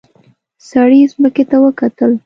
[0.69, 2.11] سړي ځمکې ته وکتل.